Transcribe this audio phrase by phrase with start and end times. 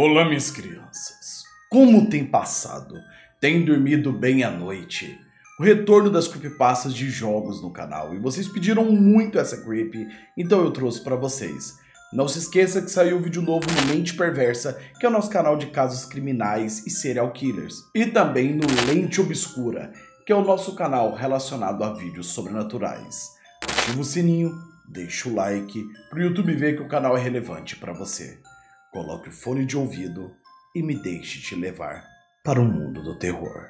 [0.00, 1.42] Olá, minhas crianças.
[1.68, 2.94] Como tem passado?
[3.40, 5.18] Tem dormido bem à noite?
[5.58, 9.92] O retorno das creepypastas de jogos no canal e vocês pediram muito essa creep,
[10.36, 11.74] então eu trouxe para vocês.
[12.12, 15.30] Não se esqueça que saiu um vídeo novo no Mente Perversa, que é o nosso
[15.30, 17.82] canal de casos criminais e serial killers.
[17.92, 19.92] E também no Lente Obscura,
[20.24, 23.30] que é o nosso canal relacionado a vídeos sobrenaturais.
[23.62, 24.52] Ativa o sininho,
[24.88, 28.38] deixa o like, para o YouTube ver que o canal é relevante para você.
[28.98, 30.32] Coloque o fone de ouvido
[30.74, 32.04] e me deixe te levar
[32.42, 33.68] para o mundo do terror.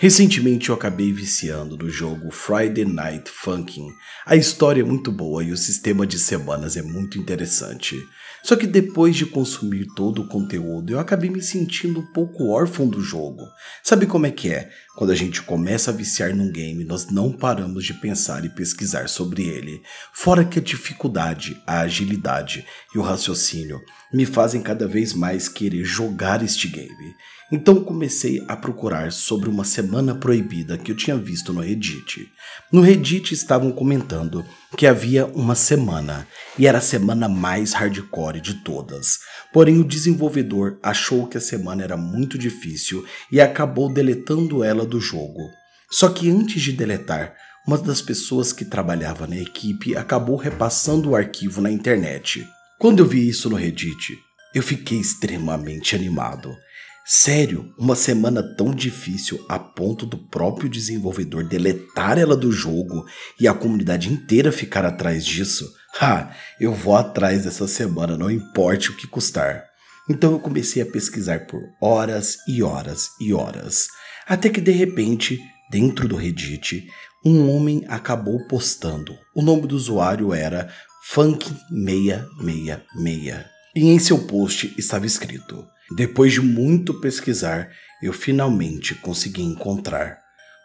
[0.00, 3.86] Recentemente eu acabei viciando no jogo Friday Night Funkin'.
[4.26, 7.96] A história é muito boa e o sistema de semanas é muito interessante.
[8.42, 12.88] Só que depois de consumir todo o conteúdo, eu acabei me sentindo um pouco órfão
[12.88, 13.44] do jogo.
[13.80, 14.72] Sabe como é que é?
[14.94, 19.08] Quando a gente começa a viciar num game, nós não paramos de pensar e pesquisar
[19.08, 19.82] sobre ele.
[20.12, 23.80] Fora que a dificuldade, a agilidade e o raciocínio
[24.12, 27.14] me fazem cada vez mais querer jogar este game.
[27.50, 32.26] Então comecei a procurar sobre uma semana proibida que eu tinha visto no Reddit.
[32.72, 34.42] No Reddit estavam comentando
[34.74, 36.26] que havia uma semana
[36.58, 39.18] e era a semana mais hardcore de todas.
[39.52, 45.00] Porém, o desenvolvedor achou que a semana era muito difícil e acabou deletando ela do
[45.00, 45.48] jogo.
[45.90, 47.34] Só que antes de deletar,
[47.66, 52.46] uma das pessoas que trabalhava na equipe acabou repassando o arquivo na internet.
[52.78, 54.18] Quando eu vi isso no Reddit,
[54.54, 56.56] eu fiquei extremamente animado.
[57.04, 63.04] Sério, uma semana tão difícil a ponto do próprio desenvolvedor deletar ela do jogo
[63.40, 65.68] e a comunidade inteira ficar atrás disso?
[66.00, 69.64] Ha, eu vou atrás dessa semana, não importe o que custar.
[70.08, 73.88] Então eu comecei a pesquisar por horas e horas e horas,
[74.26, 75.38] até que de repente,
[75.70, 76.88] dentro do Reddit,
[77.24, 79.16] um homem acabou postando.
[79.34, 80.72] O nome do usuário era
[81.12, 87.70] Funk666 e em seu post estava escrito: depois de muito pesquisar,
[88.02, 90.18] eu finalmente consegui encontrar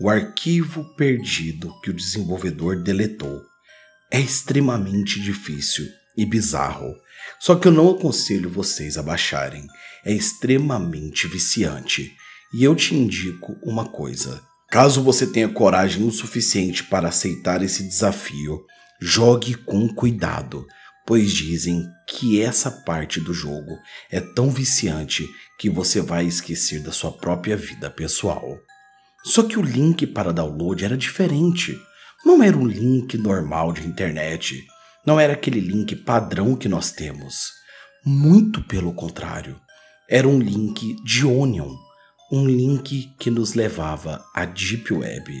[0.00, 3.42] o arquivo perdido que o desenvolvedor deletou.
[4.10, 5.86] É extremamente difícil
[6.16, 6.94] e bizarro,
[7.40, 9.66] só que eu não aconselho vocês a baixarem.
[10.04, 12.12] É extremamente viciante
[12.52, 14.42] e eu te indico uma coisa.
[14.70, 18.64] Caso você tenha coragem o suficiente para aceitar esse desafio,
[19.00, 20.66] jogue com cuidado
[21.06, 23.78] pois dizem que essa parte do jogo
[24.10, 28.58] é tão viciante que você vai esquecer da sua própria vida pessoal.
[29.24, 31.78] Só que o link para download era diferente.
[32.24, 34.64] Não era um link normal de internet.
[35.06, 37.52] Não era aquele link padrão que nós temos.
[38.04, 39.60] Muito pelo contrário.
[40.08, 41.72] Era um link de Onion.
[42.32, 45.32] Um link que nos levava à Deep Web.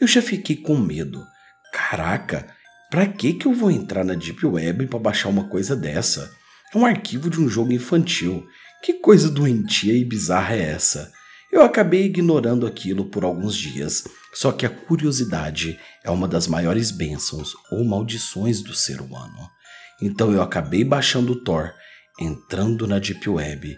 [0.00, 1.24] Eu já fiquei com medo.
[1.72, 2.46] Caraca,
[2.90, 6.32] Pra que que eu vou entrar na Deep Web para baixar uma coisa dessa?
[6.74, 8.46] É um arquivo de um jogo infantil.
[8.82, 11.12] Que coisa doentia e bizarra é essa?
[11.52, 16.90] Eu acabei ignorando aquilo por alguns dias, só que a curiosidade é uma das maiores
[16.90, 19.50] bênçãos ou maldições do ser humano.
[20.00, 21.74] Então eu acabei baixando o Tor,
[22.18, 23.76] entrando na Deep Web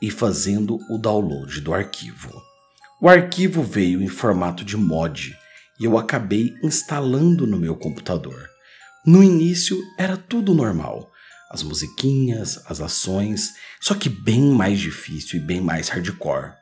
[0.00, 2.42] e fazendo o download do arquivo.
[3.00, 5.34] O arquivo veio em formato de mod
[5.80, 8.48] e eu acabei instalando no meu computador.
[9.06, 11.10] No início era tudo normal,
[11.50, 16.52] as musiquinhas, as ações, só que bem mais difícil e bem mais hardcore.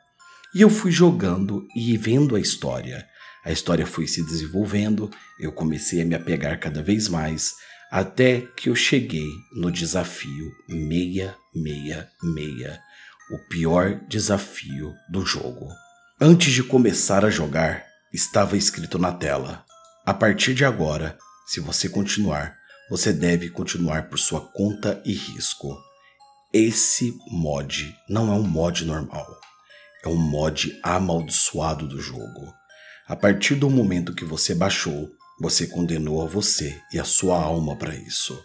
[0.53, 3.07] E eu fui jogando e vendo a história.
[3.45, 7.53] A história foi se desenvolvendo, eu comecei a me apegar cada vez mais,
[7.91, 12.79] até que eu cheguei no desafio 666,
[13.31, 15.69] o pior desafio do jogo.
[16.19, 19.63] Antes de começar a jogar, estava escrito na tela:
[20.05, 21.17] A partir de agora,
[21.47, 22.55] se você continuar,
[22.89, 25.77] você deve continuar por sua conta e risco.
[26.53, 29.27] Esse mod não é um mod normal,
[30.03, 32.53] é um mod amaldiçoado do jogo.
[33.07, 37.75] A partir do momento que você baixou, você condenou a você e a sua alma
[37.75, 38.39] para isso.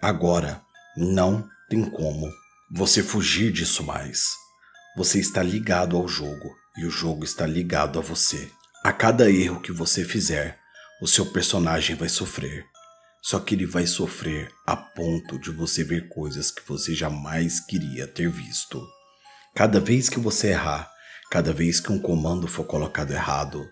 [0.00, 0.62] Agora,
[0.96, 2.30] não tem como
[2.70, 4.36] você fugir disso mais.
[4.96, 8.50] Você está ligado ao jogo e o jogo está ligado a você.
[8.84, 10.58] A cada erro que você fizer,
[11.00, 12.66] o seu personagem vai sofrer.
[13.22, 18.06] Só que ele vai sofrer a ponto de você ver coisas que você jamais queria
[18.06, 18.86] ter visto.
[19.54, 20.90] Cada vez que você errar,
[21.30, 23.66] cada vez que um comando for colocado errado,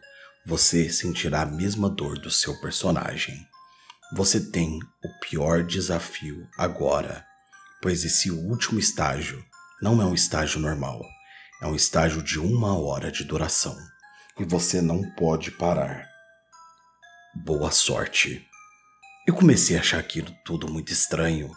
[0.46, 3.36] você sentirá a mesma dor do seu personagem.
[4.14, 7.24] Você tem o pior desafio agora,
[7.86, 9.44] pois esse último estágio
[9.80, 11.00] não é um estágio normal,
[11.62, 13.76] é um estágio de uma hora de duração
[14.40, 16.04] e você não pode parar.
[17.44, 18.44] Boa sorte.
[19.24, 21.48] Eu comecei a achar aquilo tudo muito estranho.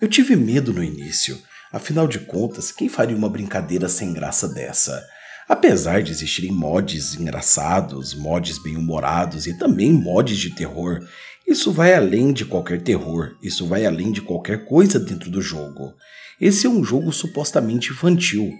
[0.00, 1.38] Eu tive medo no início.
[1.70, 5.06] Afinal de contas, quem faria uma brincadeira sem graça dessa?
[5.46, 11.06] Apesar de existirem mods engraçados, mods bem-humorados e também mods de terror,
[11.46, 15.94] isso vai além de qualquer terror, isso vai além de qualquer coisa dentro do jogo.
[16.40, 18.50] Esse é um jogo supostamente infantil.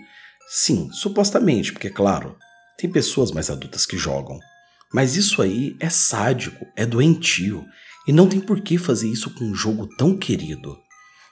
[0.48, 2.36] Sim, supostamente, porque, claro,
[2.78, 4.38] tem pessoas mais adultas que jogam.
[4.92, 7.64] Mas isso aí é sádico, é doentio,
[8.06, 10.76] e não tem por que fazer isso com um jogo tão querido.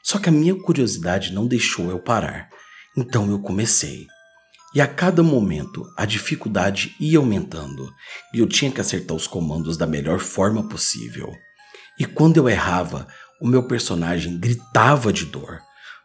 [0.02, 2.48] Só que a minha curiosidade não deixou eu parar.
[2.96, 4.06] Então eu comecei.
[4.74, 7.92] E a cada momento a dificuldade ia aumentando
[8.32, 11.30] e eu tinha que acertar os comandos da melhor forma possível.
[11.98, 13.06] E quando eu errava,
[13.40, 15.60] o meu personagem gritava de dor.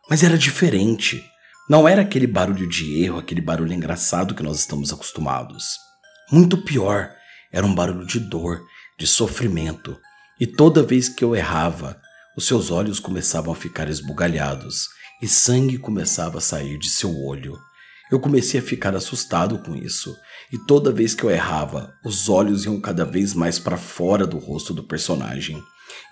[0.09, 1.23] Mas era diferente.
[1.69, 5.77] Não era aquele barulho de erro, aquele barulho engraçado que nós estamos acostumados.
[6.31, 7.11] Muito pior,
[7.51, 8.61] era um barulho de dor,
[8.99, 9.97] de sofrimento.
[10.39, 11.99] E toda vez que eu errava,
[12.37, 14.87] os seus olhos começavam a ficar esbugalhados
[15.21, 17.57] e sangue começava a sair de seu olho.
[18.12, 20.15] Eu comecei a ficar assustado com isso,
[20.51, 24.38] e toda vez que eu errava, os olhos iam cada vez mais para fora do
[24.38, 25.62] rosto do personagem,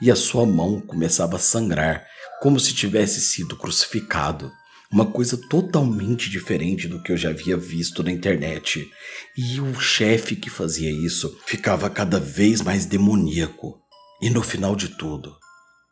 [0.01, 2.05] e a sua mão começava a sangrar,
[2.41, 4.51] como se tivesse sido crucificado.
[4.91, 8.87] Uma coisa totalmente diferente do que eu já havia visto na internet.
[9.35, 13.79] E o chefe que fazia isso ficava cada vez mais demoníaco.
[14.21, 15.35] E no final de tudo,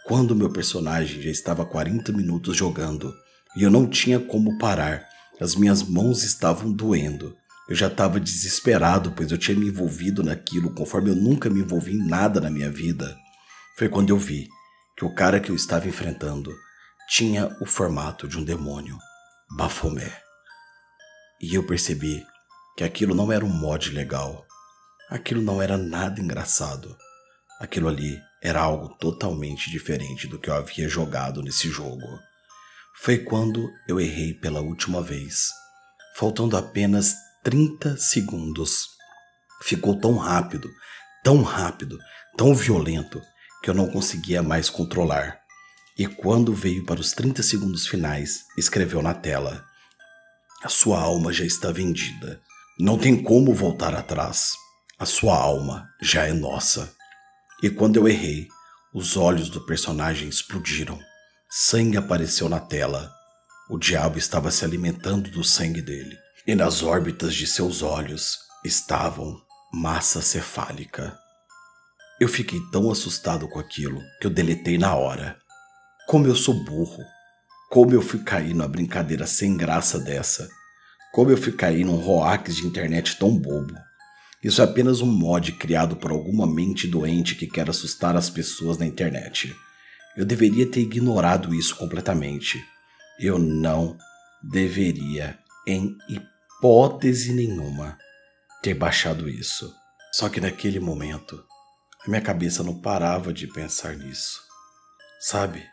[0.05, 3.13] quando meu personagem já estava 40 minutos jogando
[3.57, 5.07] e eu não tinha como parar,
[5.39, 7.35] as minhas mãos estavam doendo.
[7.67, 11.93] Eu já estava desesperado, pois eu tinha me envolvido naquilo conforme eu nunca me envolvi
[11.93, 13.17] em nada na minha vida.
[13.77, 14.47] Foi quando eu vi
[14.97, 16.53] que o cara que eu estava enfrentando
[17.09, 18.97] tinha o formato de um demônio,
[19.57, 20.13] Baphomet.
[21.41, 22.23] E eu percebi
[22.77, 24.45] que aquilo não era um mod legal.
[25.09, 26.95] Aquilo não era nada engraçado.
[27.59, 32.05] Aquilo ali era algo totalmente diferente do que eu havia jogado nesse jogo.
[32.95, 35.49] Foi quando eu errei pela última vez,
[36.15, 37.13] faltando apenas
[37.43, 38.87] 30 segundos.
[39.63, 40.69] Ficou tão rápido,
[41.23, 41.97] tão rápido,
[42.37, 43.21] tão violento
[43.61, 45.39] que eu não conseguia mais controlar.
[45.97, 49.65] E quando veio para os 30 segundos finais, escreveu na tela:
[50.63, 52.41] A sua alma já está vendida.
[52.79, 54.51] Não tem como voltar atrás.
[54.99, 56.93] A sua alma já é nossa.
[57.61, 58.47] E quando eu errei,
[58.93, 60.99] os olhos do personagem explodiram.
[61.55, 63.13] Sangue apareceu na tela.
[63.69, 66.17] O diabo estava se alimentando do sangue dele,
[66.47, 69.39] e nas órbitas de seus olhos estavam
[69.71, 71.15] massa cefálica.
[72.19, 75.37] Eu fiquei tão assustado com aquilo que eu deletei na hora.
[76.07, 77.03] Como eu sou burro.
[77.69, 80.49] Como eu fui cair numa brincadeira sem graça dessa.
[81.13, 83.75] Como eu fui cair num roax de internet tão bobo.
[84.43, 88.79] Isso é apenas um mod criado por alguma mente doente que quer assustar as pessoas
[88.79, 89.55] na internet.
[90.15, 92.63] Eu deveria ter ignorado isso completamente.
[93.19, 93.97] Eu não
[94.43, 97.97] deveria, em hipótese nenhuma,
[98.61, 99.73] ter baixado isso.
[100.11, 101.43] Só que naquele momento,
[102.05, 104.39] a minha cabeça não parava de pensar nisso.
[105.19, 105.65] Sabe?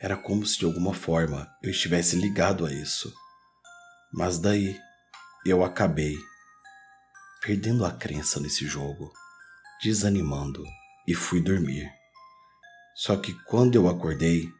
[0.00, 3.12] Era como se de alguma forma eu estivesse ligado a isso.
[4.12, 4.76] Mas daí
[5.44, 6.16] eu acabei
[7.42, 9.12] perdendo a crença nesse jogo,
[9.82, 10.64] desanimando
[11.06, 11.97] e fui dormir.
[12.98, 14.52] Só que quando eu acordei,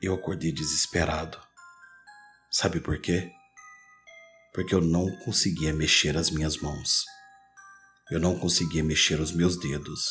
[0.00, 1.36] eu acordei desesperado.
[2.48, 3.32] Sabe por quê?
[4.54, 7.04] Porque eu não conseguia mexer as minhas mãos.
[8.12, 10.08] Eu não conseguia mexer os meus dedos.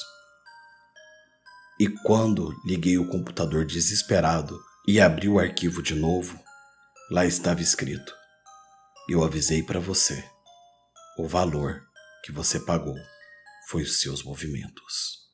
[1.80, 6.38] E quando liguei o computador desesperado e abri o arquivo de novo,
[7.10, 8.14] lá estava escrito:
[9.10, 10.22] Eu avisei para você.
[11.18, 11.82] O valor
[12.26, 12.98] que você pagou
[13.70, 15.31] foi os seus movimentos.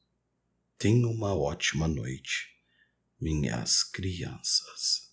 [0.79, 2.49] Tenha uma ótima noite,
[3.19, 5.06] minhas crianças.